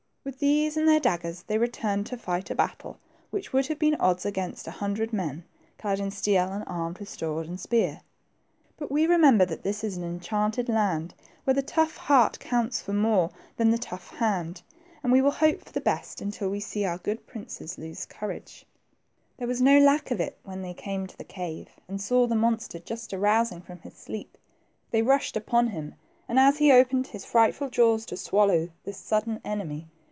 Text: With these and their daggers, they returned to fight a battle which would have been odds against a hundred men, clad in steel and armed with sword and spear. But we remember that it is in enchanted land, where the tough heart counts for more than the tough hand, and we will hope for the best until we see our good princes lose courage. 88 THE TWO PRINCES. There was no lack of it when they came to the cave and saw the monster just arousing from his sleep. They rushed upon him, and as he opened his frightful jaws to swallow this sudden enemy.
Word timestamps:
With 0.23 0.37
these 0.37 0.77
and 0.77 0.87
their 0.87 0.99
daggers, 0.99 1.41
they 1.47 1.57
returned 1.57 2.05
to 2.05 2.15
fight 2.15 2.51
a 2.51 2.55
battle 2.55 2.99
which 3.31 3.51
would 3.51 3.65
have 3.65 3.79
been 3.79 3.95
odds 3.95 4.23
against 4.23 4.67
a 4.67 4.71
hundred 4.77 5.11
men, 5.11 5.45
clad 5.79 5.99
in 5.99 6.11
steel 6.11 6.51
and 6.51 6.63
armed 6.67 6.99
with 6.99 7.09
sword 7.09 7.47
and 7.47 7.59
spear. 7.59 8.01
But 8.77 8.91
we 8.91 9.07
remember 9.07 9.45
that 9.45 9.65
it 9.65 9.83
is 9.83 9.97
in 9.97 10.03
enchanted 10.03 10.69
land, 10.69 11.15
where 11.43 11.55
the 11.55 11.63
tough 11.63 11.97
heart 11.97 12.37
counts 12.37 12.79
for 12.79 12.93
more 12.93 13.31
than 13.57 13.71
the 13.71 13.79
tough 13.79 14.09
hand, 14.11 14.61
and 15.01 15.11
we 15.11 15.23
will 15.23 15.31
hope 15.31 15.63
for 15.65 15.71
the 15.71 15.81
best 15.81 16.21
until 16.21 16.51
we 16.51 16.59
see 16.59 16.85
our 16.85 16.99
good 16.99 17.25
princes 17.25 17.79
lose 17.79 18.05
courage. 18.05 18.37
88 18.37 18.41
THE 18.45 18.57
TWO 18.57 18.65
PRINCES. 18.67 19.39
There 19.39 19.47
was 19.47 19.61
no 19.63 19.79
lack 19.87 20.11
of 20.11 20.21
it 20.21 20.37
when 20.43 20.61
they 20.61 20.75
came 20.75 21.07
to 21.07 21.17
the 21.17 21.23
cave 21.23 21.69
and 21.87 21.99
saw 21.99 22.27
the 22.27 22.35
monster 22.35 22.77
just 22.77 23.11
arousing 23.11 23.59
from 23.63 23.79
his 23.79 23.95
sleep. 23.95 24.37
They 24.91 25.01
rushed 25.01 25.35
upon 25.35 25.69
him, 25.69 25.95
and 26.29 26.37
as 26.37 26.59
he 26.59 26.71
opened 26.71 27.07
his 27.07 27.25
frightful 27.25 27.71
jaws 27.71 28.05
to 28.05 28.15
swallow 28.15 28.69
this 28.83 28.97
sudden 28.99 29.41
enemy. 29.43 29.87